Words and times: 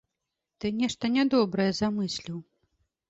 Ты 0.63 0.71
нешта 0.79 1.11
нядобрае 1.17 1.71
замысліў. 1.81 2.39